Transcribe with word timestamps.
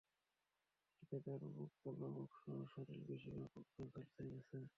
এতে 1.03 1.17
তাঁর 1.25 1.41
মুখ, 1.55 1.71
গলা, 1.83 2.07
বুকসহ 2.15 2.57
শরীরের 2.73 3.03
বেশির 3.07 3.33
ভাগ 3.35 3.51
অংশ 3.57 3.75
ঝলসে 3.93 4.23
গেছে। 4.29 4.57